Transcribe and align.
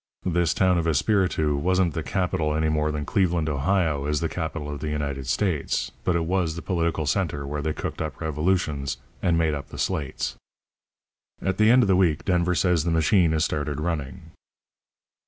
This 0.25 0.55
town 0.55 0.79
of 0.79 0.87
Esperitu 0.87 1.55
wasn't 1.55 1.93
the 1.93 2.01
capital 2.01 2.55
any 2.55 2.69
more 2.69 2.91
than 2.91 3.05
Cleveland, 3.05 3.47
Ohio, 3.47 4.07
is 4.07 4.19
the 4.19 4.27
capital 4.27 4.67
of 4.71 4.79
the 4.79 4.89
United 4.89 5.27
States, 5.27 5.91
but 6.03 6.15
it 6.15 6.25
was 6.25 6.55
the 6.55 6.63
political 6.63 7.05
centre 7.05 7.45
where 7.45 7.61
they 7.61 7.71
cooked 7.71 8.01
up 8.01 8.19
revolutions, 8.19 8.97
and 9.21 9.37
made 9.37 9.53
up 9.53 9.67
the 9.67 9.77
slates. 9.77 10.35
"At 11.39 11.59
the 11.59 11.69
end 11.69 11.83
of 11.83 11.87
the 11.87 11.95
week 11.95 12.25
Denver 12.25 12.55
says 12.55 12.83
the 12.83 12.89
machine 12.89 13.31
is 13.31 13.45
started 13.45 13.79
running. 13.79 14.31